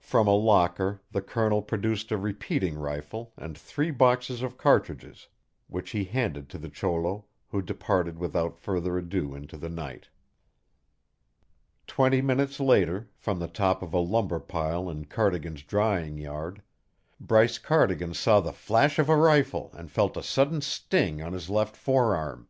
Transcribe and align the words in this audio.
From 0.00 0.28
a 0.28 0.34
locker 0.34 1.00
the 1.12 1.22
Colonel 1.22 1.62
produced 1.62 2.12
a 2.12 2.18
repeating 2.18 2.74
rifle 2.76 3.32
and 3.38 3.56
three 3.56 3.90
boxes 3.90 4.42
of 4.42 4.58
cartridges, 4.58 5.28
which 5.66 5.92
he 5.92 6.04
handed 6.04 6.50
to 6.50 6.58
the 6.58 6.68
cholo, 6.68 7.24
who 7.48 7.62
departed 7.62 8.18
without 8.18 8.58
further 8.58 8.98
ado 8.98 9.34
into 9.34 9.56
the 9.56 9.70
night. 9.70 10.10
Twenty 11.86 12.20
minutes 12.20 12.60
later, 12.60 13.08
from 13.16 13.38
the 13.38 13.48
top 13.48 13.80
of 13.82 13.94
a 13.94 13.98
lumber 13.98 14.40
pile 14.40 14.90
in 14.90 15.06
Cardigan's 15.06 15.62
drying 15.62 16.18
yard, 16.18 16.60
Bryce 17.18 17.56
Cardigan 17.56 18.12
saw 18.12 18.40
the 18.40 18.52
flash 18.52 18.98
of 18.98 19.08
a 19.08 19.16
rifle 19.16 19.70
and 19.72 19.90
felt 19.90 20.18
a 20.18 20.22
sudden 20.22 20.60
sting 20.60 21.22
on 21.22 21.32
his 21.32 21.48
left 21.48 21.76
forearm. 21.78 22.46